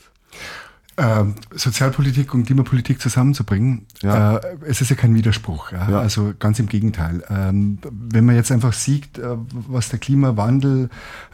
Äh, 0.96 1.24
Sozialpolitik 1.56 2.36
und 2.36 2.46
Klimapolitik 2.46 3.02
zusammenzubringen, 3.02 3.88
ja. 4.04 4.38
äh, 4.38 4.42
es 4.68 4.80
ist 4.80 4.90
ja 4.90 4.96
kein 4.96 5.16
Widerspruch. 5.16 5.72
Ja? 5.72 5.90
Ja. 5.90 6.00
Also 6.00 6.34
ganz 6.38 6.60
im 6.60 6.68
Gegenteil. 6.68 7.24
Ähm, 7.30 7.80
wenn 7.90 8.26
man 8.26 8.36
jetzt 8.36 8.52
einfach 8.52 8.74
sieht, 8.74 9.18
äh, 9.18 9.36
was 9.52 9.90
der 9.90 9.98
Klimawandel 9.98 10.90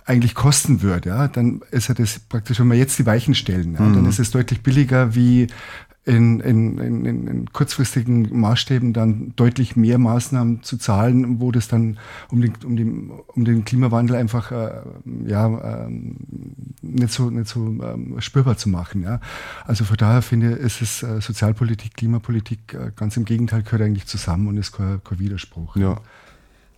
eigentlich 0.06 0.34
kosten 0.34 0.82
würde, 0.82 1.10
ja, 1.10 1.28
dann 1.28 1.62
ist 1.72 1.90
ja 1.90 1.94
das 1.94 2.20
praktisch, 2.20 2.60
wenn 2.62 2.68
wir 2.68 2.78
jetzt 2.78 2.98
die 3.00 3.06
Weichen 3.06 3.36
stellen, 3.36 3.74
ja, 3.74 3.82
mhm. 3.82 3.96
dann 3.96 4.06
ist 4.06 4.20
es 4.20 4.32
deutlich 4.32 4.64
billiger 4.64 5.14
wie 5.14 5.48
in, 6.06 6.40
in, 6.40 6.78
in, 6.80 7.06
in 7.28 7.54
kurzfristigen 7.54 8.40
Maßstäben 8.40 8.94
dann 8.94 9.34
deutlich 9.36 9.76
mehr 9.76 9.98
Maßnahmen 9.98 10.64
zu 10.64 10.78
zahlen, 10.78 11.40
wo 11.40 11.52
das 11.52 11.68
dann 11.68 12.00
um 12.32 12.42
den, 12.42 12.54
um 12.64 12.76
den, 12.76 13.12
um 13.28 13.46
den 13.46 13.66
Klimawandel 13.66 14.16
einfach 14.16 14.52
äh, 14.52 14.82
ja, 15.26 15.86
äh, 15.86 15.90
nicht 16.82 17.14
so, 17.14 17.30
nicht 17.30 17.48
so 17.48 17.76
äh, 17.84 18.22
spürbar 18.22 18.58
zu 18.58 18.70
machen. 18.70 19.04
Ja. 19.04 19.20
Also 19.66 19.84
von 19.84 19.98
daher 19.98 20.22
finde 20.22 20.58
ich, 20.58 20.60
ist 20.60 20.82
es 20.82 21.04
äh, 21.04 21.22
Sozialpolitik, 21.22 21.94
Klimapolitik 21.96 22.74
äh, 22.74 22.92
ganz 22.96 23.16
im 23.18 23.26
Gegenteil 23.26 23.64
gehört 23.64 23.84
eigentlich 23.84 24.08
zusammen 24.08 24.48
und 24.48 24.58
ist 24.58 24.72
kein, 24.72 25.04
kein 25.04 25.20
Widerspruch. 25.20 25.76
Ja. 25.76 26.02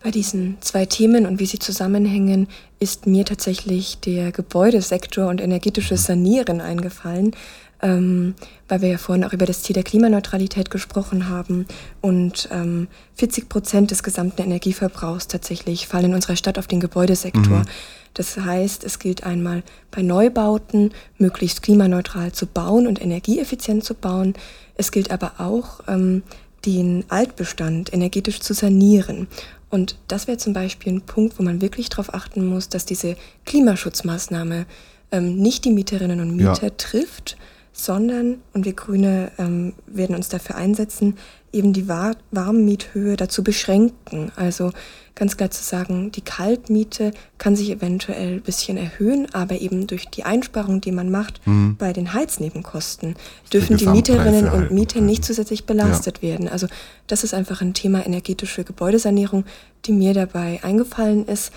Bei 0.04 0.10
diesen 0.10 0.58
zwei 0.62 0.88
Themen 0.88 1.28
und 1.28 1.40
wie 1.40 1.46
sie 1.46 1.60
zusammenhängen, 1.60 2.48
ist 2.80 3.06
mir 3.06 3.24
tatsächlich 3.24 4.00
der 4.00 4.32
Gebäudesektor 4.32 5.28
und 5.28 5.40
energetisches 5.40 6.06
Sanieren 6.06 6.60
eingefallen, 6.60 7.36
ähm, 7.82 8.36
weil 8.68 8.82
wir 8.82 8.90
ja 8.90 8.98
vorhin 8.98 9.24
auch 9.24 9.34
über 9.34 9.46
das 9.46 9.64
Ziel 9.64 9.74
der 9.74 9.84
Klimaneutralität 9.84 10.70
gesprochen 10.70 11.30
haben. 11.30 11.66
Und 12.02 12.50
ähm, 12.52 12.88
40 13.16 13.50
Prozent 13.50 13.92
des 13.92 14.04
gesamten 14.04 14.42
Energieverbrauchs 14.42 15.28
tatsächlich 15.28 15.88
fallen 15.88 16.06
in 16.06 16.14
unserer 16.14 16.36
Stadt 16.36 16.60
auf 16.60 16.68
den 16.68 16.80
Gebäudesektor. 16.80 17.60
Mhm. 17.60 17.66
Das 18.14 18.38
heißt, 18.38 18.84
es 18.84 19.00
gilt 19.00 19.24
einmal 19.24 19.64
bei 19.90 20.02
Neubauten 20.02 20.92
möglichst 21.18 21.62
klimaneutral 21.62 22.32
zu 22.34 22.46
bauen 22.46 22.88
und 22.88 23.02
energieeffizient 23.02 23.84
zu 23.84 23.94
bauen. 23.94 24.34
Es 24.76 24.92
gilt 24.92 25.12
aber 25.12 25.34
auch, 25.40 25.82
ähm, 25.88 26.24
den 26.66 27.06
Altbestand 27.10 27.92
energetisch 27.94 28.40
zu 28.40 28.54
sanieren. 28.54 29.28
Und 29.70 29.98
das 30.08 30.28
wäre 30.28 30.38
zum 30.38 30.54
Beispiel 30.54 30.94
ein 30.94 31.02
Punkt, 31.02 31.40
wo 31.40 31.44
man 31.44 31.62
wirklich 31.62 31.90
darauf 31.90 32.14
achten 32.14 32.46
muss, 32.46 32.70
dass 32.70 32.86
diese 32.86 33.16
Klimaschutzmaßnahme 33.46 34.66
ähm, 35.12 35.38
nicht 35.38 35.66
die 35.66 35.72
Mieterinnen 35.72 36.20
und 36.20 36.36
Mieter 36.36 36.64
ja. 36.64 36.70
trifft, 36.78 37.38
sondern, 37.74 38.42
und 38.54 38.66
wir 38.66 38.74
Grüne 38.74 39.32
ähm, 39.38 39.74
werden 39.88 40.16
uns 40.16 40.30
dafür 40.30 40.56
einsetzen, 40.56 41.18
eben 41.54 41.74
die 41.74 41.88
War 41.88 42.16
Warmmiethöhe 42.32 43.18
dazu 43.18 43.44
beschränken. 43.44 44.32
Also 44.36 44.72
ganz 45.16 45.38
klar 45.38 45.52
zu 45.52 45.64
sagen, 45.64 46.12
die 46.12 46.22
Kaltmiete 46.22 47.12
kann 47.38 47.56
sich 47.56 47.70
eventuell 47.70 48.36
ein 48.36 48.42
bisschen 48.42 48.78
erhöhen, 48.78 49.28
aber 49.34 49.60
eben 49.60 49.88
durch 49.88 50.08
die 50.10 50.24
Einsparung, 50.24 50.82
die 50.82 50.92
man 50.92 51.10
macht 51.10 51.46
mhm. 51.46 51.76
bei 51.78 51.94
den 51.94 52.14
Heiznebenkosten, 52.14 53.16
dürfen 53.52 53.78
die, 53.78 53.86
die 53.86 53.92
Mieterinnen 53.92 54.50
und 54.50 54.72
Mieter 54.72 55.02
nicht 55.02 55.26
zusätzlich 55.26 55.66
belastet 55.66 56.20
ja. 56.22 56.30
werden. 56.30 56.48
Also 56.48 56.68
das 57.08 57.24
ist 57.24 57.34
einfach 57.34 57.62
ein 57.62 57.74
Thema 57.74 58.06
energetische 58.06 58.64
Gebäudesanierung, 58.64 59.46
die 59.86 59.94
mir 59.94 60.14
dabei 60.14 60.60
eingefallen 60.64 61.26
ist. 61.26 61.52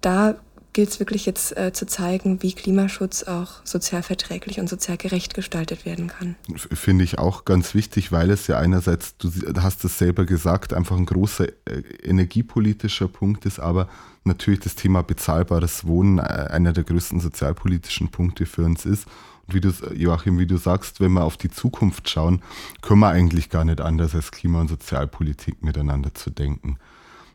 Da 0.00 0.36
gilt 0.72 0.88
es 0.88 1.00
wirklich 1.00 1.26
jetzt 1.26 1.56
äh, 1.56 1.72
zu 1.72 1.86
zeigen, 1.86 2.42
wie 2.42 2.52
Klimaschutz 2.52 3.24
auch 3.24 3.64
sozial 3.64 4.02
verträglich 4.02 4.58
und 4.58 4.68
sozial 4.68 4.96
gerecht 4.96 5.34
gestaltet 5.34 5.84
werden 5.84 6.08
kann. 6.08 6.36
Finde 6.56 7.04
ich 7.04 7.18
auch 7.18 7.44
ganz 7.44 7.74
wichtig, 7.74 8.12
weil 8.12 8.30
es 8.30 8.46
ja 8.46 8.58
einerseits, 8.58 9.16
du 9.18 9.30
hast 9.60 9.84
es 9.84 9.98
selber 9.98 10.24
gesagt, 10.24 10.72
einfach 10.72 10.96
ein 10.96 11.06
großer 11.06 11.48
äh, 11.48 11.82
energiepolitischer 12.02 13.08
Punkt 13.08 13.44
ist, 13.44 13.60
aber 13.60 13.88
natürlich 14.24 14.60
das 14.60 14.74
Thema 14.74 15.02
bezahlbares 15.02 15.86
Wohnen 15.86 16.18
äh, 16.18 16.22
einer 16.22 16.72
der 16.72 16.84
größten 16.84 17.20
sozialpolitischen 17.20 18.10
Punkte 18.10 18.46
für 18.46 18.64
uns 18.64 18.86
ist. 18.86 19.06
Und 19.46 19.54
wie 19.54 19.60
du, 19.60 19.72
Joachim, 19.94 20.38
wie 20.38 20.46
du 20.46 20.56
sagst, 20.56 21.00
wenn 21.00 21.12
wir 21.12 21.24
auf 21.24 21.36
die 21.36 21.50
Zukunft 21.50 22.08
schauen, 22.08 22.42
können 22.80 23.00
wir 23.00 23.08
eigentlich 23.08 23.50
gar 23.50 23.64
nicht 23.64 23.80
anders 23.80 24.14
als 24.14 24.30
Klima- 24.30 24.60
und 24.60 24.68
Sozialpolitik 24.68 25.62
miteinander 25.62 26.14
zu 26.14 26.30
denken. 26.30 26.78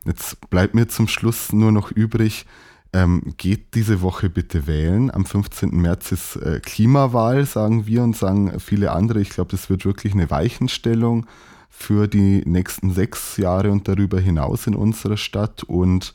Jetzt 0.06 0.50
bleibt 0.50 0.74
mir 0.74 0.88
zum 0.88 1.08
Schluss 1.08 1.52
nur 1.52 1.74
noch 1.74 1.92
übrig, 1.92 2.46
ähm, 2.94 3.22
geht 3.38 3.76
diese 3.76 4.02
Woche 4.02 4.30
bitte 4.30 4.68
wählen. 4.68 5.12
Am 5.12 5.26
15. 5.26 5.70
März 5.72 6.12
ist 6.12 6.36
äh, 6.38 6.60
Klimawahl, 6.64 7.46
sagen 7.46 7.86
wir 7.86 8.04
und 8.04 8.16
sagen 8.16 8.60
viele 8.60 8.92
andere. 8.92 9.22
Ich 9.22 9.30
glaube, 9.30 9.52
das 9.52 9.70
wird 9.70 9.86
wirklich 9.86 10.14
eine 10.14 10.30
Weichenstellung 10.30 11.26
für 11.70 12.08
die 12.08 12.42
nächsten 12.46 12.92
sechs 12.92 13.38
Jahre 13.38 13.72
und 13.72 13.88
darüber 13.88 14.20
hinaus 14.20 14.68
in 14.68 14.76
unserer 14.76 15.18
Stadt. 15.18 15.64
Und 15.64 16.14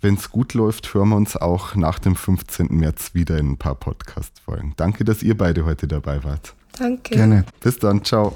wenn 0.00 0.14
es 0.14 0.30
gut 0.30 0.54
läuft, 0.54 0.94
hören 0.94 1.10
wir 1.10 1.16
uns 1.16 1.36
auch 1.36 1.74
nach 1.74 1.98
dem 1.98 2.16
15. 2.16 2.68
März 2.70 3.14
wieder 3.14 3.38
in 3.38 3.52
ein 3.52 3.56
paar 3.58 3.74
Podcast-Folgen. 3.74 4.74
Danke, 4.76 5.04
dass 5.04 5.22
ihr 5.22 5.36
beide 5.36 5.64
heute 5.64 5.88
dabei 5.88 6.24
wart. 6.24 6.54
Danke. 6.78 7.14
Gerne. 7.14 7.44
Bis 7.60 7.78
dann. 7.78 8.04
Ciao. 8.04 8.34